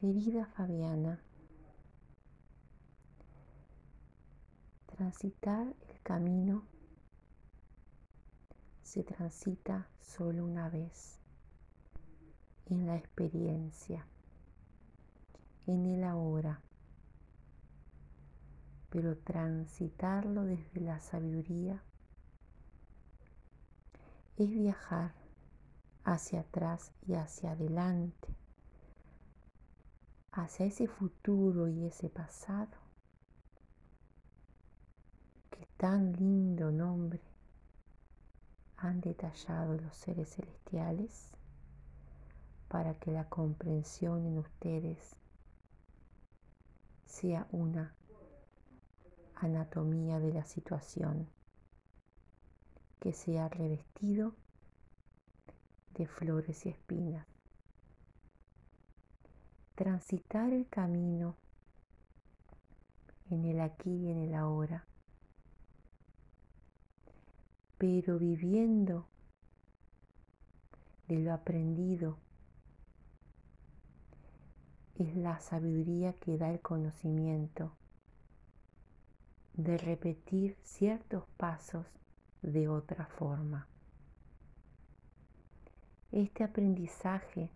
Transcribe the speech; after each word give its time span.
Querida 0.00 0.46
Fabiana, 0.46 1.20
transitar 4.86 5.66
el 5.90 6.00
camino 6.02 6.62
se 8.82 9.02
transita 9.04 9.90
solo 10.00 10.46
una 10.46 10.70
vez 10.70 11.18
en 12.70 12.86
la 12.86 12.96
experiencia, 12.96 14.06
en 15.66 15.84
el 15.84 16.04
ahora, 16.04 16.62
pero 18.88 19.18
transitarlo 19.18 20.44
desde 20.44 20.80
la 20.80 20.98
sabiduría 20.98 21.82
es 24.38 24.48
viajar 24.50 25.12
hacia 26.04 26.40
atrás 26.40 26.90
y 27.06 27.12
hacia 27.16 27.50
adelante, 27.50 28.39
hacia 30.32 30.66
ese 30.66 30.86
futuro 30.86 31.68
y 31.68 31.84
ese 31.86 32.08
pasado. 32.08 32.76
Que 35.50 35.66
tan 35.76 36.12
lindo 36.12 36.70
nombre 36.70 37.20
han 38.76 39.00
detallado 39.00 39.76
los 39.76 39.94
seres 39.94 40.30
celestiales 40.34 41.30
para 42.68 42.94
que 42.94 43.10
la 43.10 43.28
comprensión 43.28 44.24
en 44.26 44.38
ustedes 44.38 45.16
sea 47.04 47.46
una 47.50 47.94
anatomía 49.34 50.20
de 50.20 50.32
la 50.32 50.44
situación 50.44 51.28
que 53.00 53.12
sea 53.12 53.48
revestido 53.48 54.34
de 55.94 56.06
flores 56.06 56.64
y 56.66 56.68
espinas. 56.68 57.26
Transitar 59.80 60.52
el 60.52 60.68
camino 60.68 61.36
en 63.30 63.46
el 63.46 63.62
aquí 63.62 63.88
y 63.88 64.10
en 64.10 64.18
el 64.18 64.34
ahora, 64.34 64.84
pero 67.78 68.18
viviendo 68.18 69.06
de 71.08 71.20
lo 71.20 71.32
aprendido 71.32 72.18
es 74.96 75.16
la 75.16 75.40
sabiduría 75.40 76.12
que 76.12 76.36
da 76.36 76.50
el 76.50 76.60
conocimiento 76.60 77.72
de 79.54 79.78
repetir 79.78 80.58
ciertos 80.62 81.24
pasos 81.38 81.86
de 82.42 82.68
otra 82.68 83.06
forma. 83.06 83.66
Este 86.12 86.44
aprendizaje, 86.44 87.50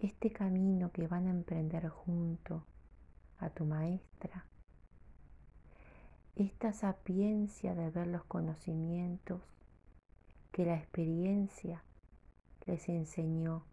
este 0.00 0.30
camino 0.30 0.90
que 0.92 1.06
van 1.06 1.26
a 1.26 1.30
emprender 1.30 1.88
junto 1.88 2.64
a 3.38 3.50
tu 3.50 3.66
maestra, 3.66 4.46
esta 6.36 6.72
sapiencia 6.72 7.74
de 7.74 7.90
ver 7.90 8.06
los 8.06 8.24
conocimientos 8.24 9.42
que 10.52 10.64
la 10.64 10.76
experiencia 10.76 11.84
les 12.66 12.88
enseñó 12.88 13.64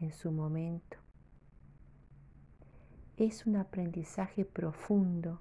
en 0.00 0.12
su 0.12 0.32
momento. 0.32 0.96
Es 3.16 3.46
un 3.46 3.56
aprendizaje 3.56 4.44
profundo 4.44 5.40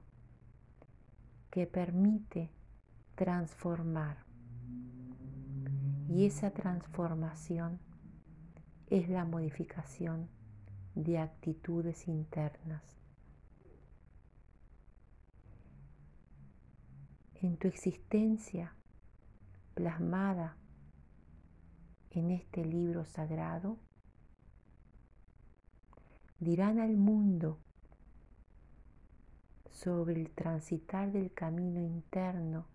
que 1.49 1.65
permite 1.65 2.49
transformar. 3.15 4.17
Y 6.09 6.25
esa 6.25 6.51
transformación 6.51 7.79
es 8.89 9.09
la 9.09 9.25
modificación 9.25 10.29
de 10.95 11.19
actitudes 11.19 12.07
internas. 12.07 12.83
En 17.35 17.57
tu 17.57 17.67
existencia 17.67 18.75
plasmada 19.73 20.55
en 22.11 22.31
este 22.31 22.63
libro 22.63 23.05
sagrado, 23.05 23.77
dirán 26.39 26.79
al 26.79 26.95
mundo 26.95 27.57
sobre 29.71 30.13
el 30.21 30.29
transitar 30.29 31.11
del 31.11 31.33
camino 31.33 31.81
interno 31.81 32.67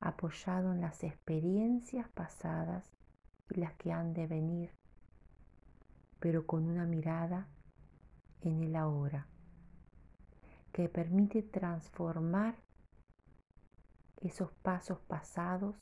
apoyado 0.00 0.72
en 0.72 0.80
las 0.80 1.02
experiencias 1.02 2.08
pasadas 2.10 2.84
y 3.50 3.60
las 3.60 3.74
que 3.74 3.92
han 3.92 4.14
de 4.14 4.26
venir, 4.26 4.72
pero 6.20 6.46
con 6.46 6.64
una 6.64 6.86
mirada 6.86 7.48
en 8.40 8.62
el 8.62 8.76
ahora, 8.76 9.26
que 10.72 10.88
permite 10.88 11.42
transformar 11.42 12.56
esos 14.18 14.52
pasos 14.52 14.98
pasados 15.00 15.76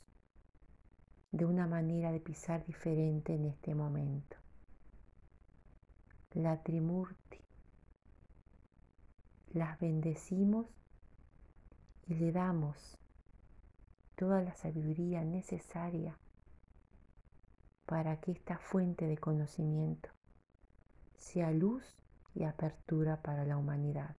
de 1.32 1.44
una 1.44 1.66
manera 1.66 2.12
de 2.12 2.20
pisar 2.20 2.64
diferente 2.64 3.34
en 3.34 3.46
este 3.46 3.74
momento. 3.74 4.36
La 6.32 6.62
Trimurti 6.62 7.44
las 9.54 9.78
bendecimos 9.78 10.66
y 12.06 12.14
le 12.14 12.32
damos 12.32 12.98
toda 14.16 14.42
la 14.42 14.52
sabiduría 14.56 15.24
necesaria 15.24 16.18
para 17.86 18.20
que 18.20 18.32
esta 18.32 18.58
fuente 18.58 19.06
de 19.06 19.18
conocimiento 19.18 20.08
sea 21.18 21.50
luz 21.50 21.84
y 22.34 22.44
apertura 22.44 23.22
para 23.22 23.44
la 23.44 23.56
humanidad. 23.56 24.16